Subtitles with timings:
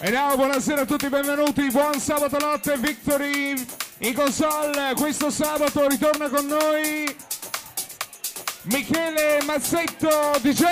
[0.00, 3.54] E now, buonasera a tutti, benvenuti, buon sabato notte, Victory
[3.98, 4.92] in console.
[4.96, 7.16] Questo sabato ritorna con noi
[8.62, 10.62] Michele Mazzetto DJ.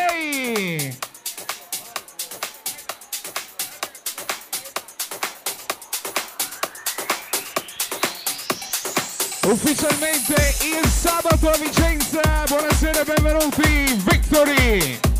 [9.45, 15.12] Ufficialmente il sabato a Vicenza, buonasera e benvenuti, Victory!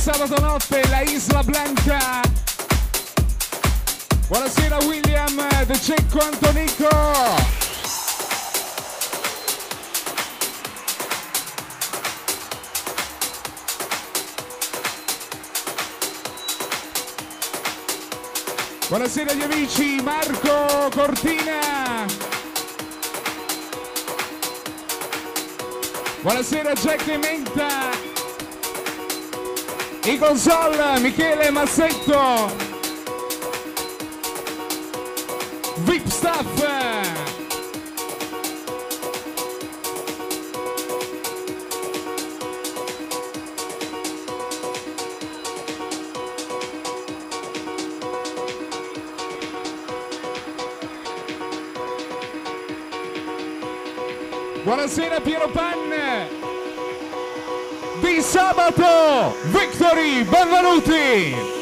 [0.00, 2.22] Sabato notte la Isla Blanca.
[4.28, 6.88] Buonasera William De Cecco Antonico.
[18.88, 22.06] Buonasera agli amici Marco Cortina.
[26.22, 27.99] Buonasera Jack e Menta.
[30.04, 32.50] In console Michele Mazzetto.
[35.84, 36.48] VIP Staff.
[54.64, 55.79] Buonasera Piero Pan.
[58.30, 61.59] Sabato, Victory, benvenuti!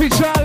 [0.00, 0.39] Happy child.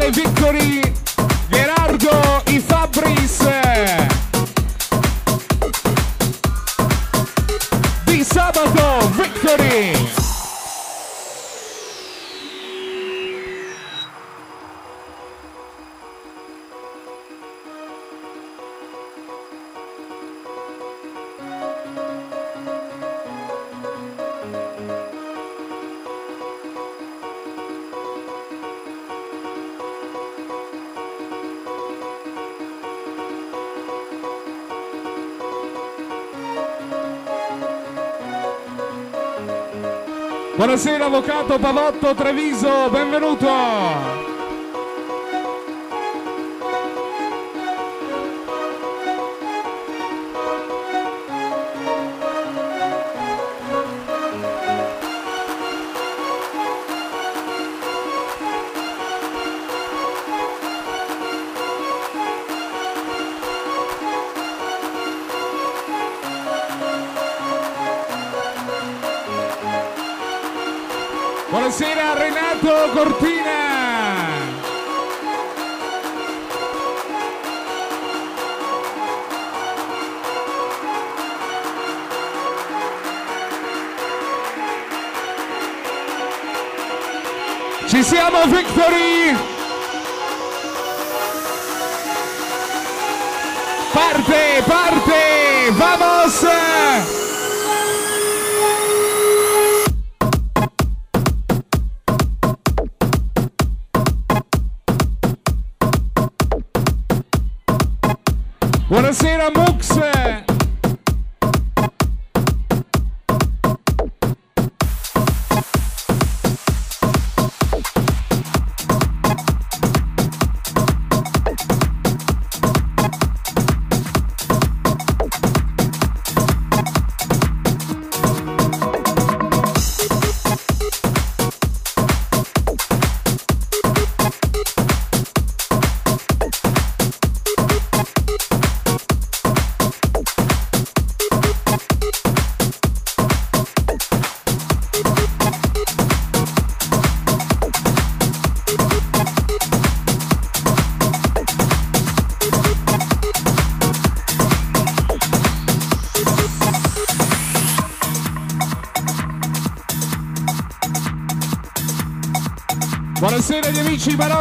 [40.76, 44.15] Buonasera avvocato Pavotto Treviso, benvenuto.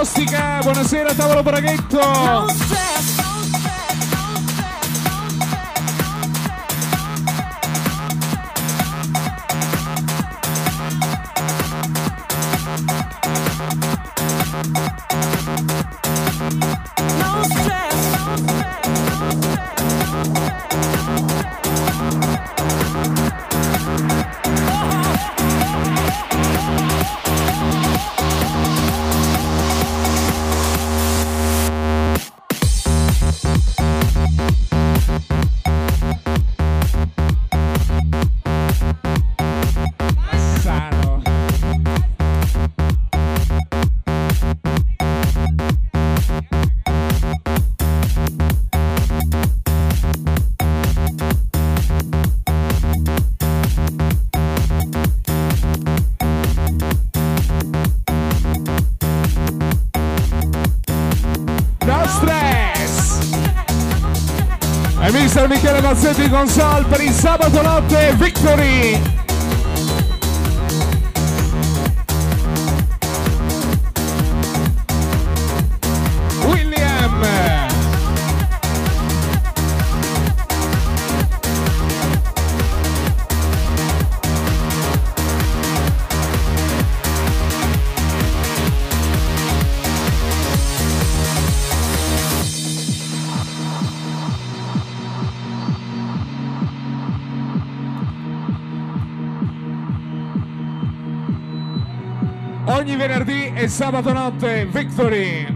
[0.04, 0.58] musica.
[0.62, 2.94] Buonasera, tavolo Braghetto.
[65.94, 69.24] Mazzetti con Sal per il sabato notte Victory!
[103.75, 105.53] sabato notte Victory.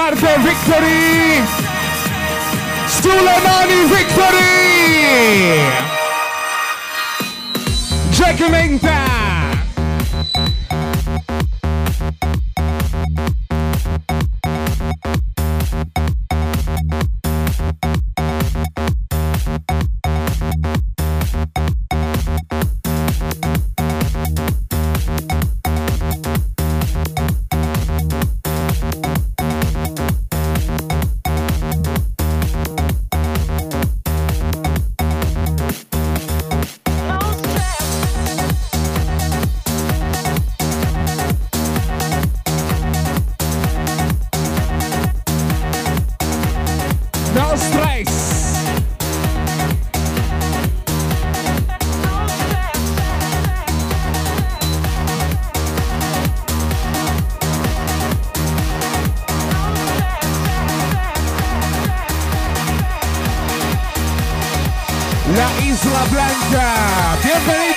[0.00, 1.44] parte Victory!
[2.86, 5.60] Sulle mani Victory!
[8.10, 9.09] Jack Mental!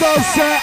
[0.03, 0.62] você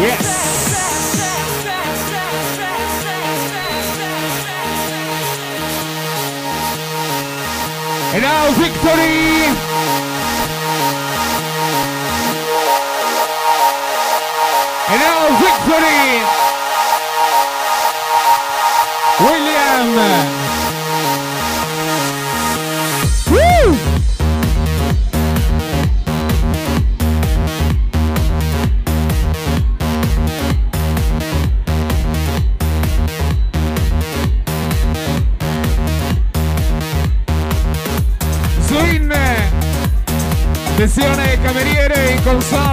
[0.00, 0.38] Yes.
[8.14, 9.48] And now victory!
[14.88, 16.37] And now victory!
[42.28, 42.67] I'm sorry.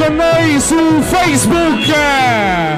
[0.00, 2.69] conheis o Facebook.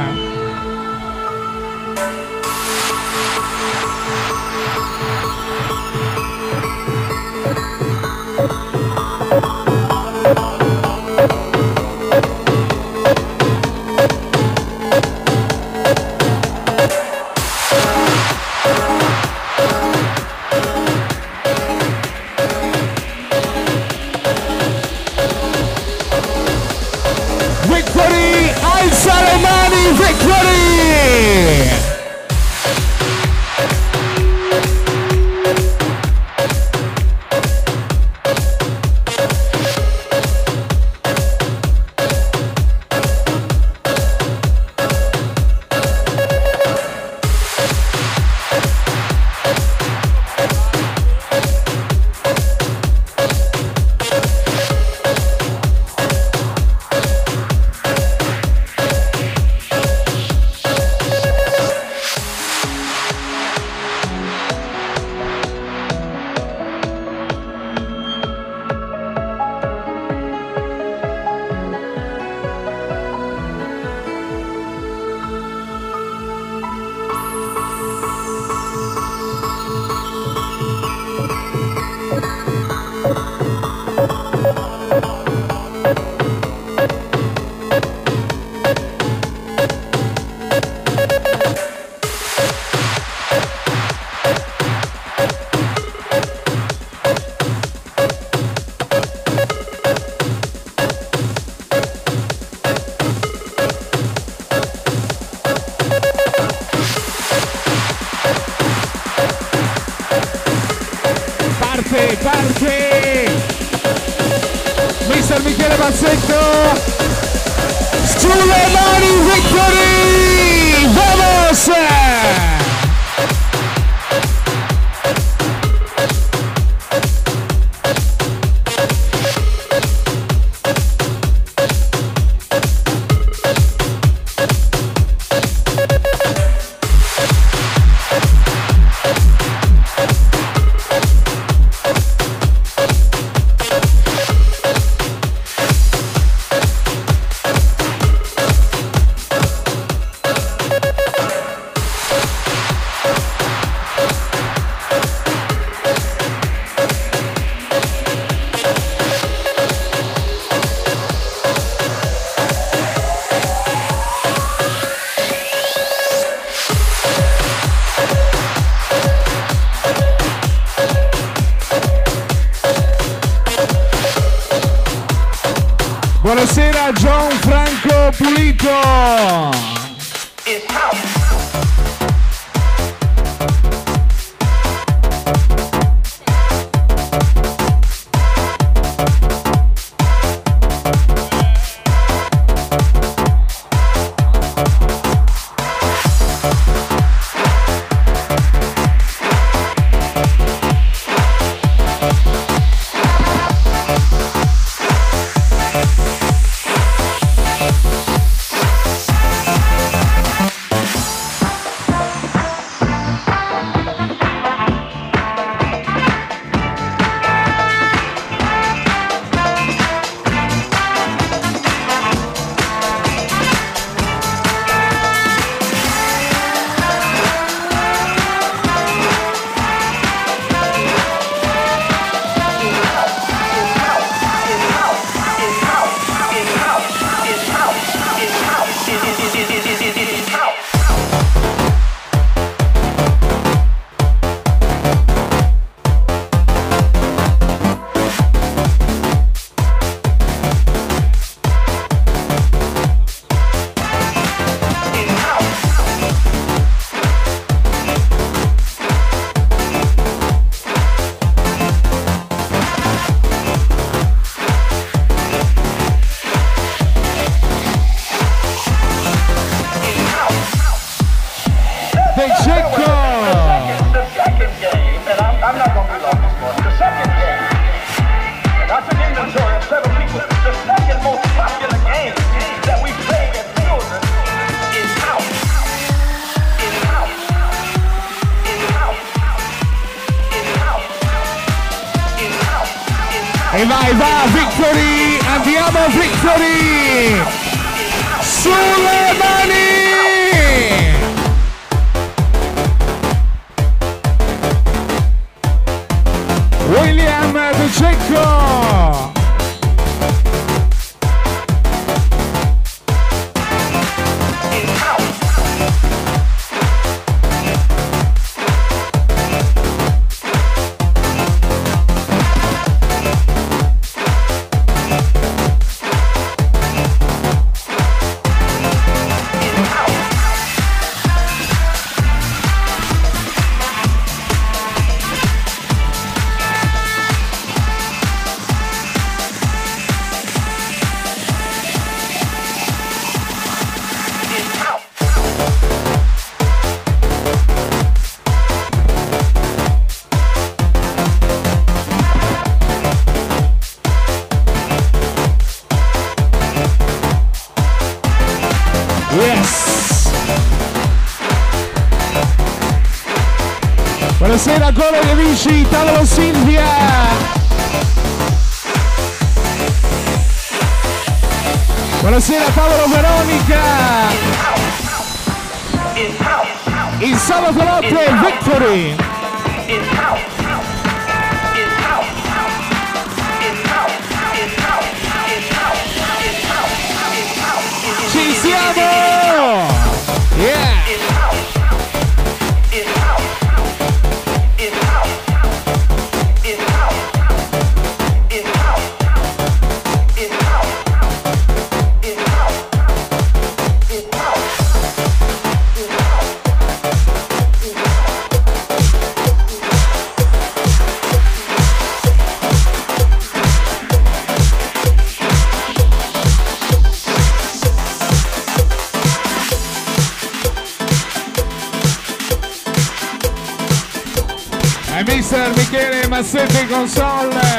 [178.13, 179.82] Pulito.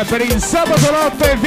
[0.03, 1.39] Referência sábado Lopes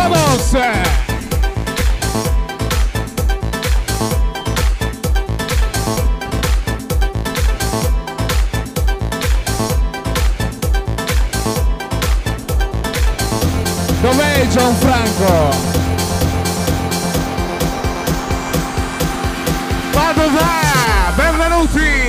[0.00, 0.56] ¡Vamos!
[14.00, 15.50] Dov'è Gianfranco?
[19.92, 21.12] Padova!
[21.14, 21.99] Benvenuti!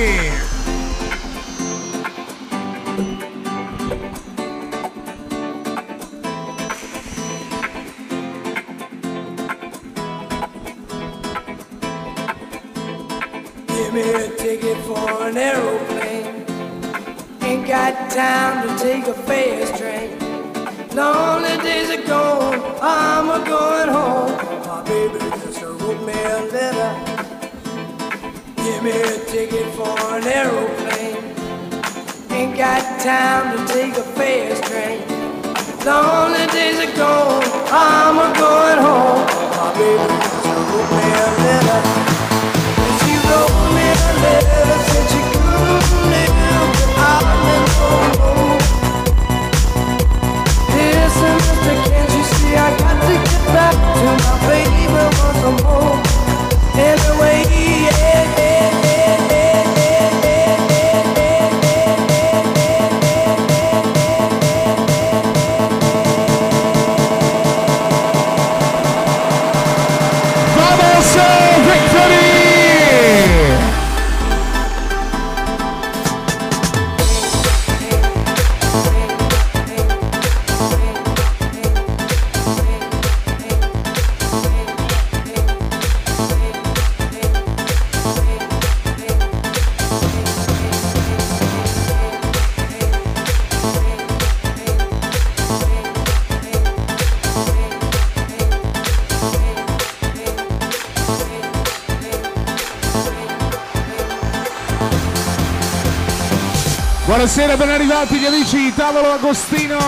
[108.84, 109.78] Agostino.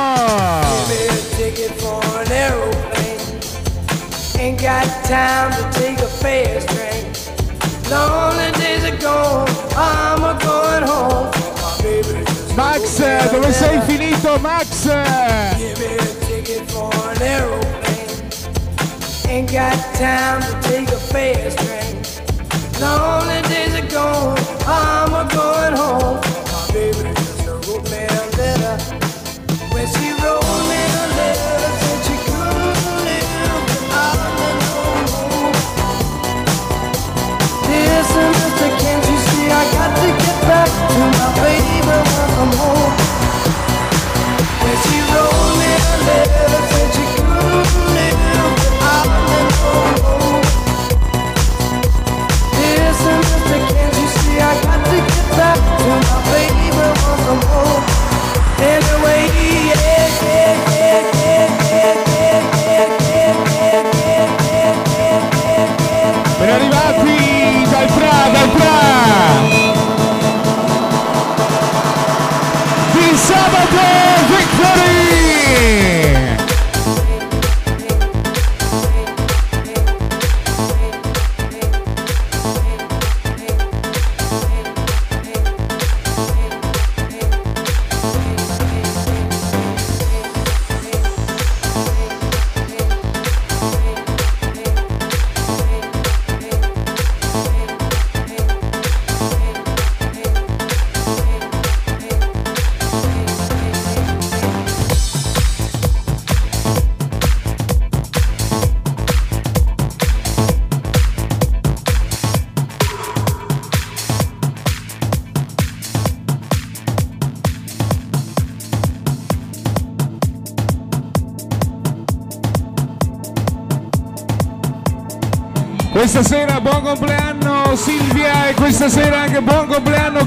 [4.38, 7.04] Ain't got time to take a fast train.
[7.90, 9.48] Lonely days are gone.
[9.74, 11.30] I'm a going home.
[12.56, 14.84] Max, eh, dove sei finito, Max?
[14.84, 18.22] Give me a ticket for an aeroplane.
[19.28, 22.00] Ain't got time to take a fast train.
[22.80, 23.23] Lonely
[40.94, 41.73] to my baby.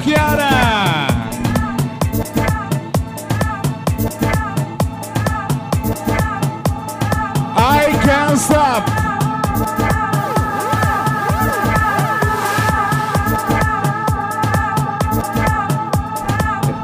[0.08, 1.08] Chiara.
[7.58, 8.88] I can't stop.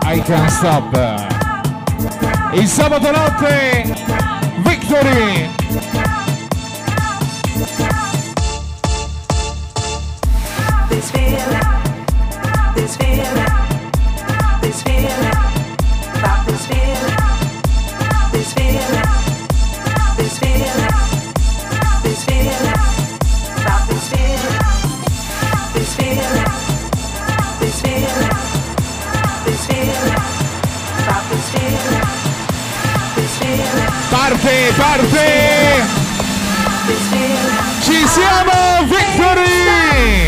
[0.03, 0.91] I can't stop.
[2.55, 3.83] Il sabato notte,
[4.63, 5.62] Victory!
[34.71, 35.83] Parte!
[37.81, 40.22] Ci siamo, Victory!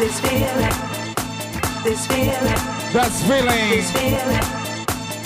[0.00, 0.76] This feeling,
[1.84, 2.60] this feeling,
[2.94, 3.70] That's feeling.
[3.70, 4.46] this feeling,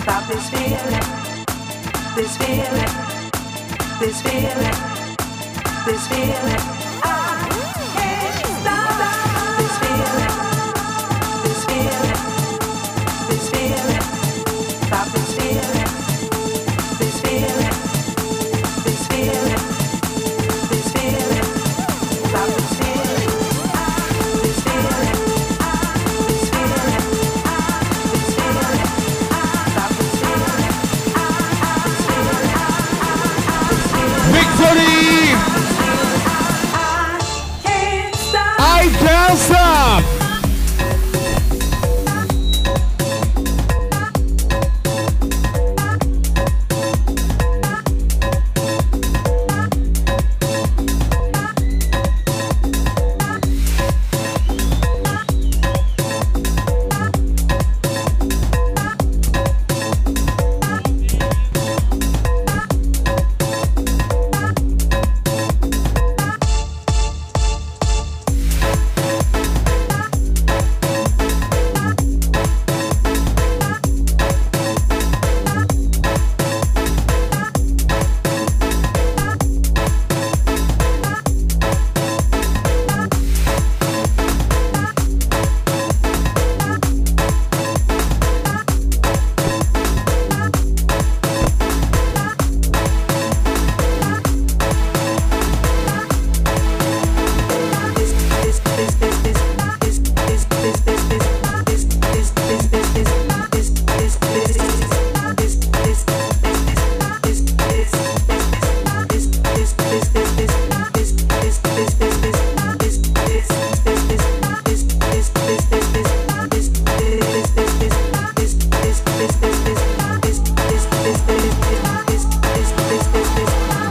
[0.02, 1.06] about this feeling,
[2.16, 2.92] this feeling,
[4.00, 4.74] this feeling,
[5.86, 6.73] this feeling.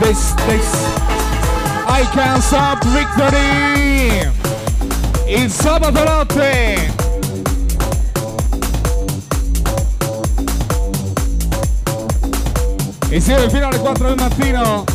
[0.04, 0.70] This, this.
[1.88, 4.30] I can't stop victory!
[5.26, 6.92] Il sabato notte!
[13.08, 14.93] Insieme fino alle 4 del mattino.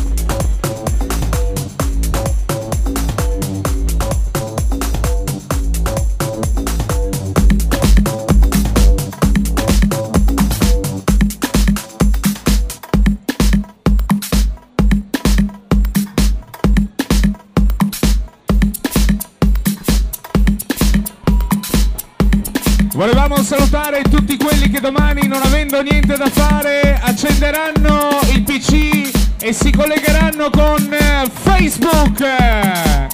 [25.70, 33.09] Avendo niente da fare, accenderanno il PC e si collegheranno con eh, Facebook.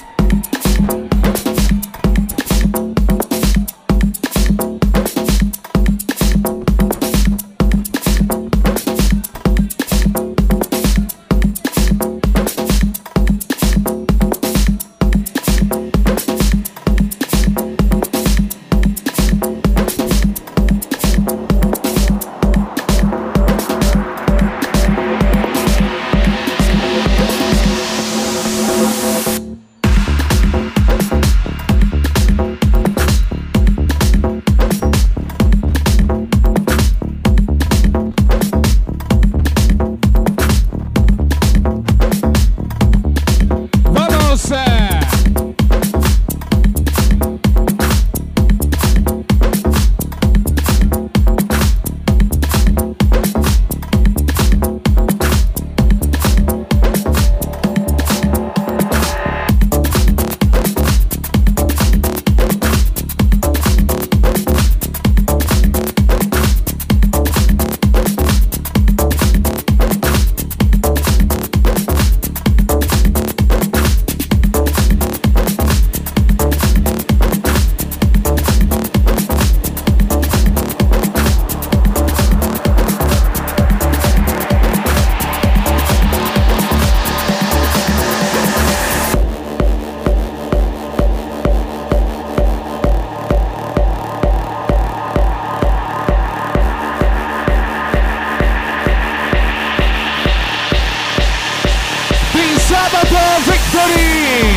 [103.09, 104.56] The victory!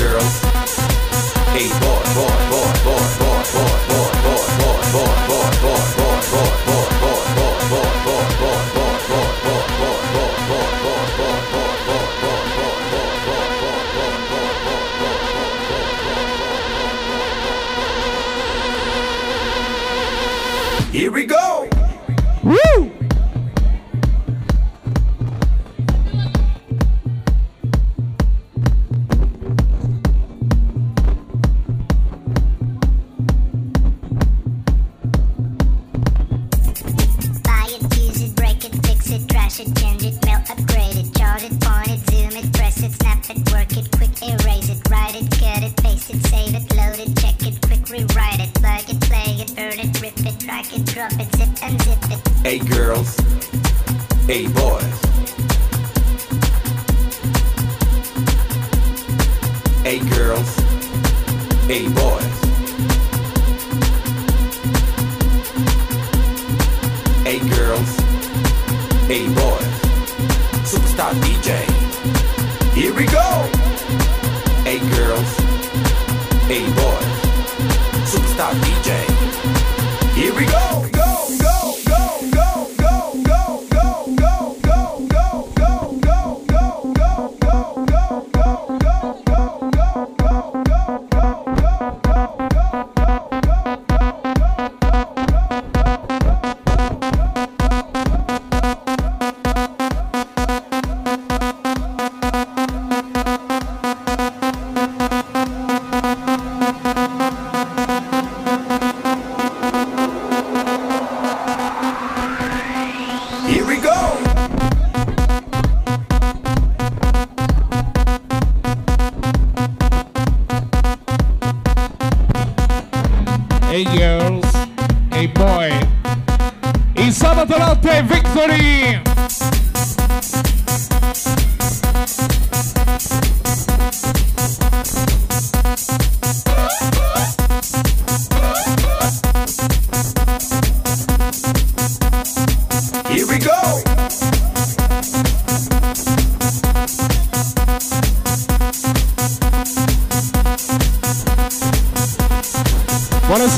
[0.00, 0.49] girls.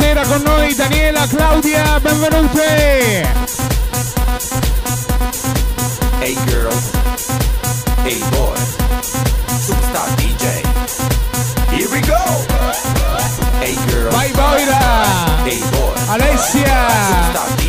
[0.03, 3.26] Con noi, Daniela, Claudia, benvenute!
[6.20, 6.90] Hey girls,
[8.05, 8.57] hey boy,
[9.61, 10.62] superstar DJ,
[11.70, 12.22] here we go!
[13.61, 15.42] Hey girls, bye bye!
[15.44, 17.62] Hey boy, Alessia!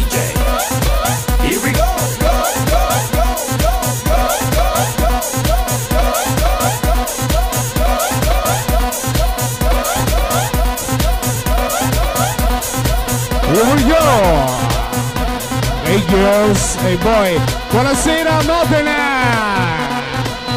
[16.84, 17.39] Hey boy,
[17.71, 20.01] buonasera Modena!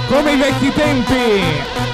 [0.08, 1.85] Come i vecchi tempi!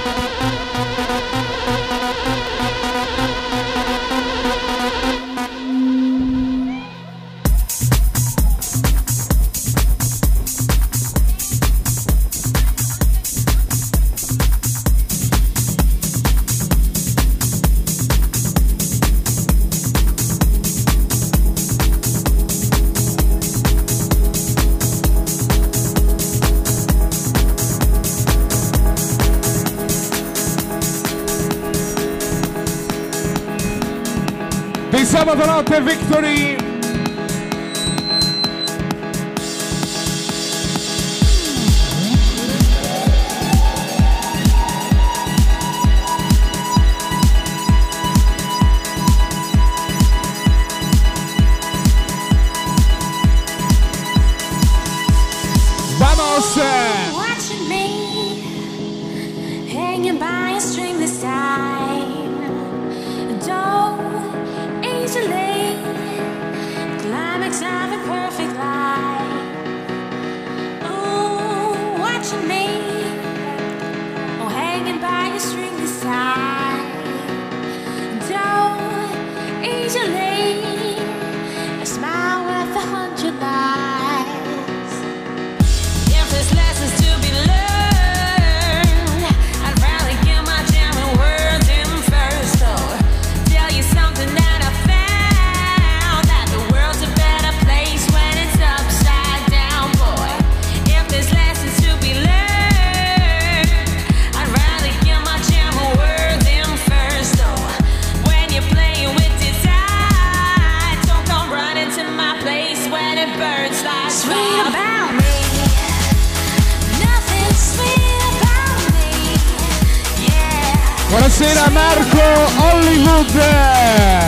[123.28, 124.21] children.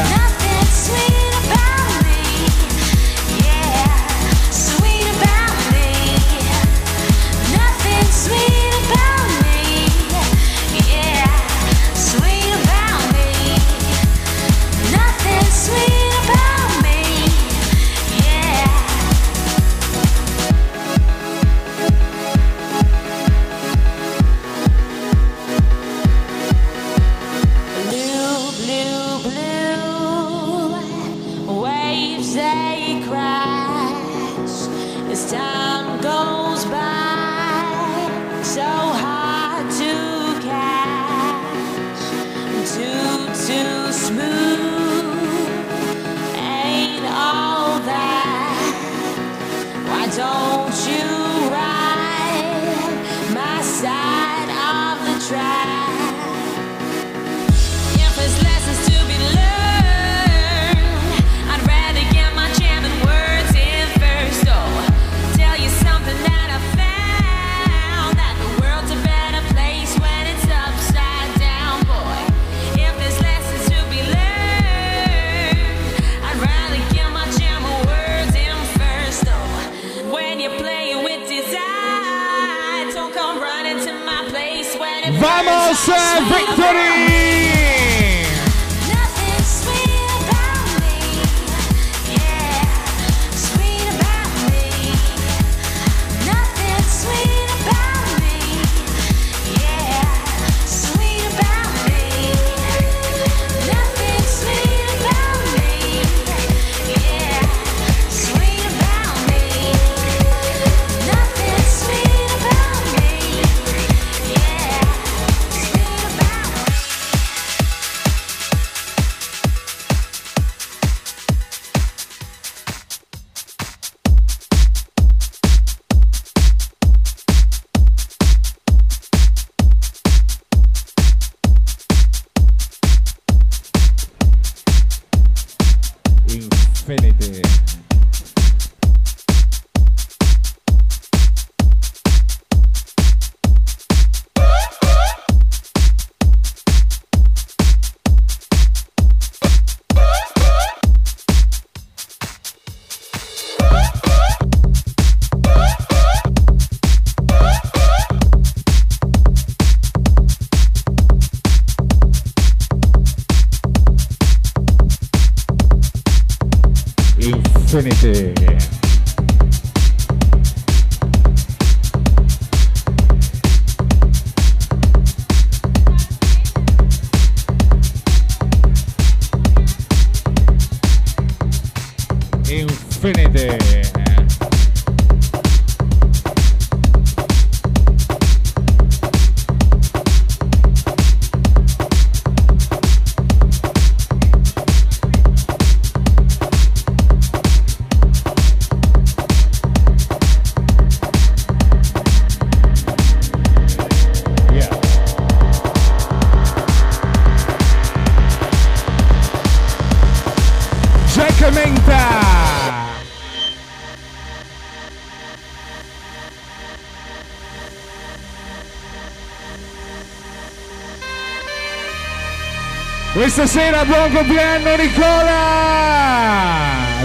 [223.54, 225.36] Buonasera, buon compleanno Nicola!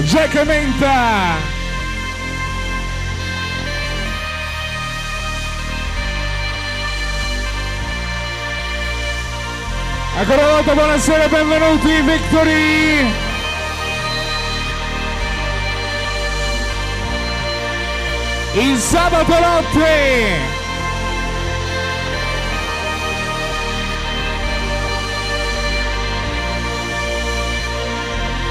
[0.02, 1.36] Jack Menta!
[10.18, 13.14] Ancora una volta buonasera benvenuti Victory!
[18.54, 20.49] Il sabato notte!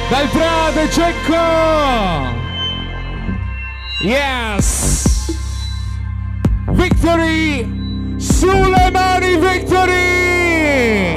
[0.09, 2.37] dal frate Cecco.
[4.03, 5.33] Yes.
[6.71, 11.08] Victory sulle mani, Victory.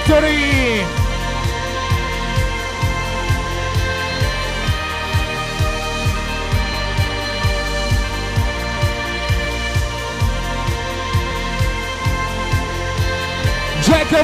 [0.00, 0.86] Victory!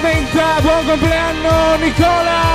[0.03, 2.46] Menta, buon compleanno Nicola!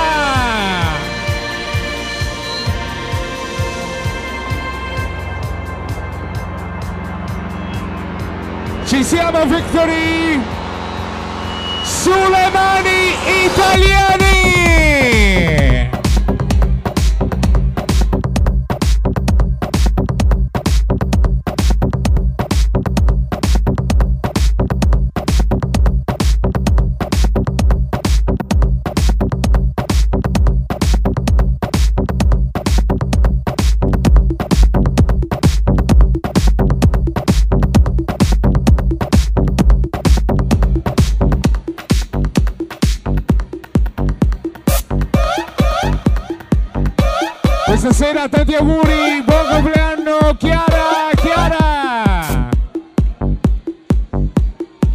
[48.02, 52.48] Questa sera tanti auguri, buon compleanno Chiara, Chiara!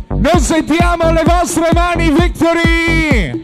[0.10, 3.36] Non sentiamo le vostre mani, Victory!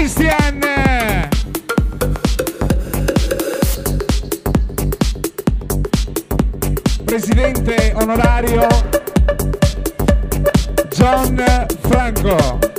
[0.00, 1.28] insieme!
[7.04, 8.66] Presidente onorario
[10.96, 11.44] John
[11.82, 12.69] Franco.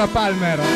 [0.00, 0.69] Laura Palmer.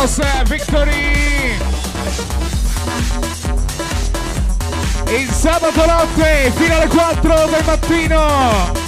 [0.00, 1.58] House Victory!
[5.08, 8.79] Il sabato notte fino alle 4 del mattino!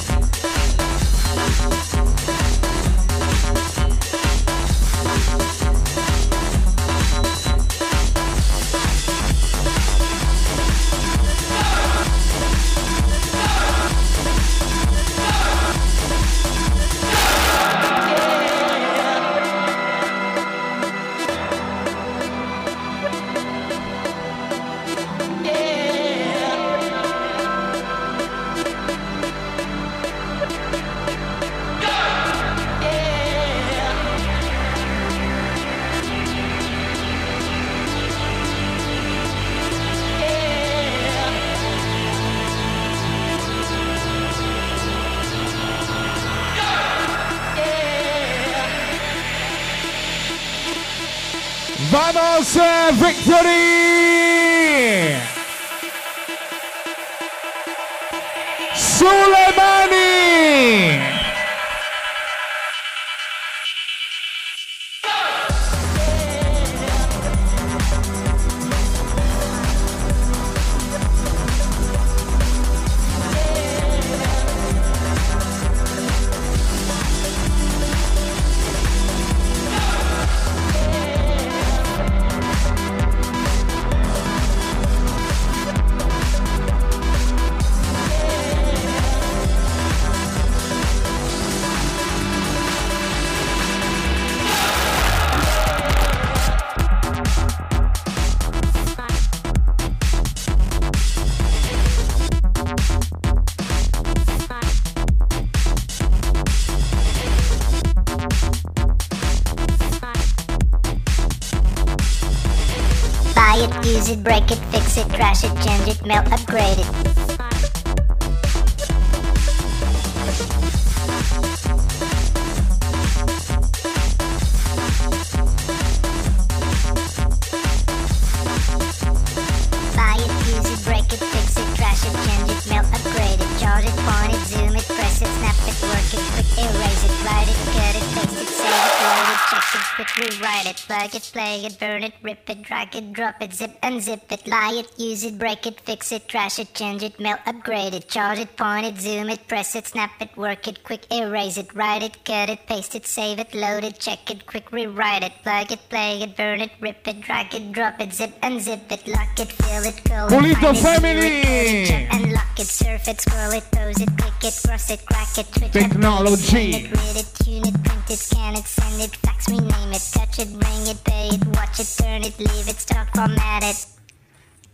[140.72, 144.30] It, plug it, play it, burn it, rip it, drag it, drop it, zip unzip
[144.30, 147.94] it, lie it, use it, break it, fix it, trash it, change it, melt, upgrade
[147.94, 151.58] it, charge it, point it, zoom it, press it, snap it, work it, quick erase
[151.58, 155.22] it, write it, cut it, paste it, save it, load it, check it, quick rewrite
[155.22, 158.90] it, plug it, play it, burn it, rip it, drag it, drop it, zip unzip
[158.90, 161.42] it, lock it, fill it, curl it, find it, it, Family!
[161.42, 164.90] code it, check and lock it, surf it, scroll it, pose it, click it, cross
[164.90, 166.70] it, crack it, switch Technology.
[166.74, 170.38] it, read it, tune it, print it, scan it, send it, fax, rename it, touch
[170.38, 173.86] it, bring it, pay it, watch it, turn it, leave it, start, format it.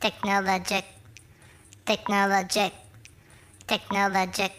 [0.01, 0.85] Technologic,
[1.87, 2.73] technologic,
[3.67, 4.53] technologic,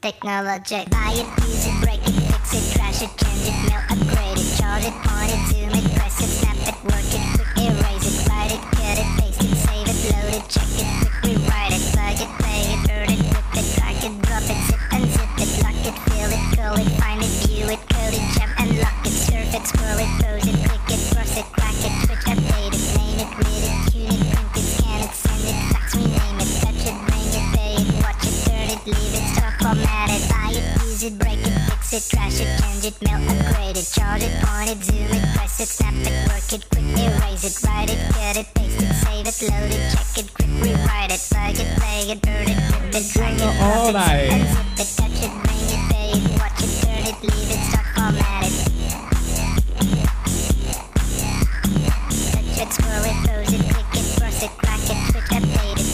[0.00, 0.90] technologic.
[0.90, 4.48] Buy it, use it, break it, fix it, trash it, change it, mail, upgrade it,
[4.58, 8.28] charge it, point it, zoom it, press it, snap it, work it, quick erase it,
[8.28, 11.82] write it, cut it, paste it, save it, load it, check it, quick rewrite it,
[11.90, 15.50] plug it, play it, burn it, rip it, drag it, drop it, zip unzip it,
[15.64, 19.00] lock it, fill it, curl it, find it, view it, code it, jump and lock
[19.06, 22.74] it, surf it, scroll it, pose it, click it, cross it, crack it, switch, update
[22.74, 26.38] it, name it, read it, tune it, print it, scan it, send it, fax, rename
[26.42, 30.10] it, touch it, bring it, pay it, watch it, turn it, leave it, start, format
[30.10, 33.76] it, buy it, use it, break it, fix it, trash it, change it, mail, upgrade
[33.76, 37.44] it, charge it, point it, zoom it, press it, snap it, work it, quick erase
[37.46, 41.12] it, write it, cut it, paste it, save it, load it, check it, quick rewrite
[41.14, 44.26] it, plug it, play it, burn it, rip it, drag it, drop it, Alright.
[44.26, 47.60] zip unzip it, touch it, bring it, pay it, watch it, turn it, leave it,
[47.70, 48.45] start, format it.
[52.58, 52.72] It,
[53.04, 55.88] it, pose it, click it, cross it, crack it, switch, update it.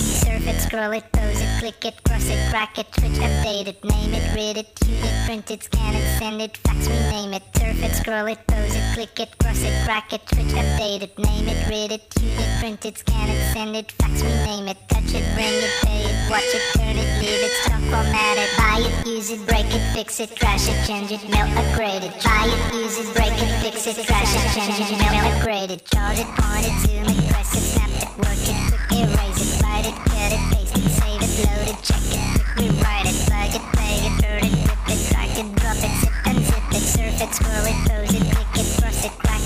[0.00, 3.84] Surf it, scroll it, pose it, click it, cross it, crack it, switch, update it,
[3.84, 7.42] name it, read it, tune it, print it, scan it, send it, fax, rename it,
[7.54, 11.12] surf it, scroll it, pose it, click it, cross it, crack it, switch, update it,
[11.18, 14.78] name it, read it, tune it, print it, scan it, send it, fax, rename it,
[14.88, 18.50] touch it, bring it, pay it, watch it, turn it, leave it, stop, format it,
[18.56, 22.24] buy it, use it, break it, fix it, trash it, change it, mail, upgrade it,
[22.24, 25.84] buy it, use it, break it, fix it, trash it, change it, mail, upgrade it,
[25.84, 29.60] charge it, point it, zoom it, press it, snap it, work it, quick erase it,
[29.60, 32.20] write it, cut it, paste it, save it, load it, check it,
[32.56, 34.52] rewrite it, plug it, play it, it,
[34.92, 36.10] it, drag it, drop it, zip.
[36.72, 37.34] It, surf it,
[37.66, 39.39] it, pose it, it, it, crack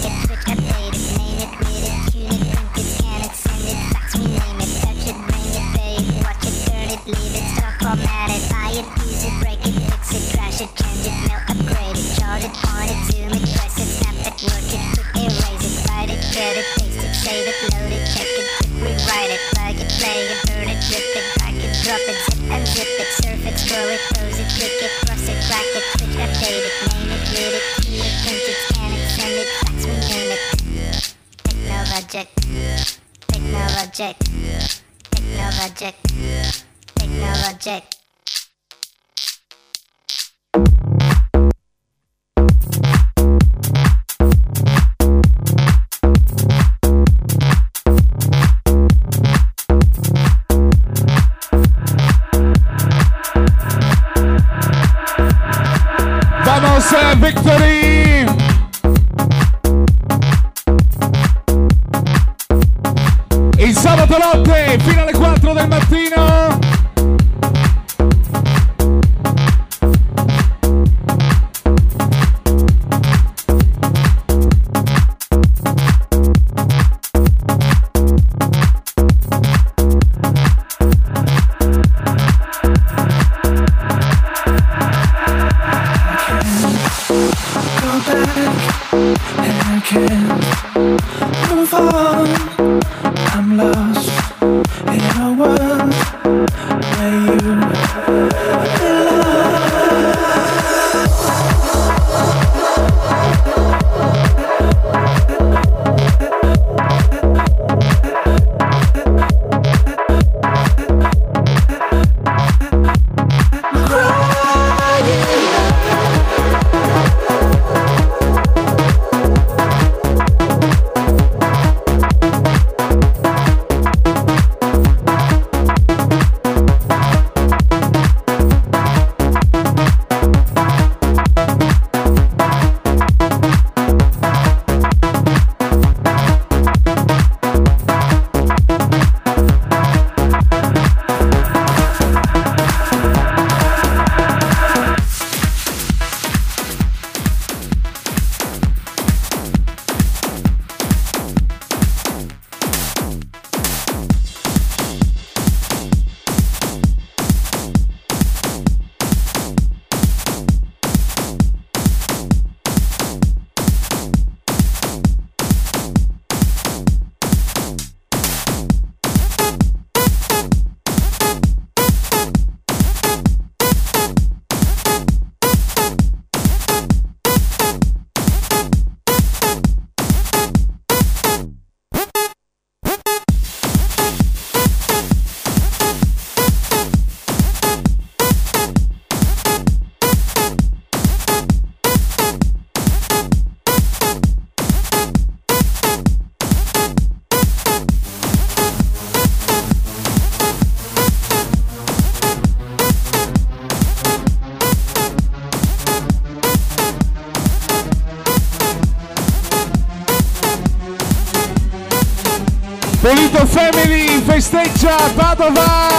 [214.85, 215.93] Jabá Vai!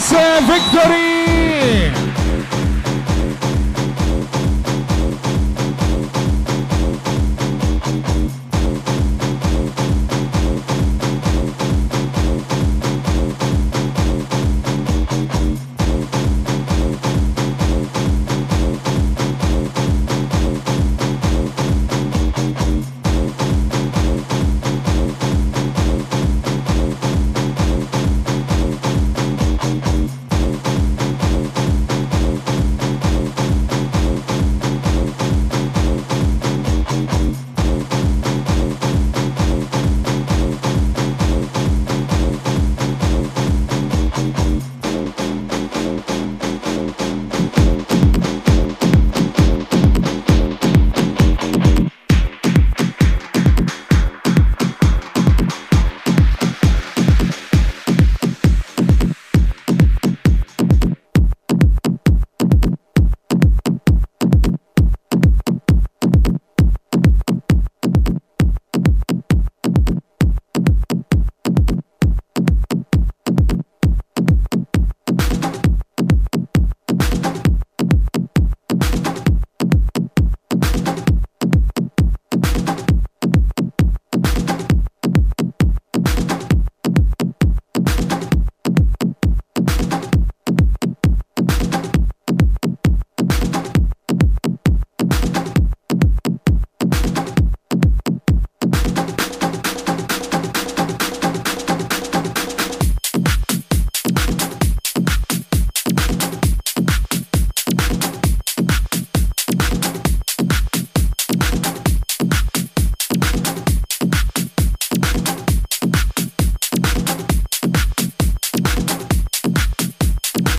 [0.00, 1.07] Victory!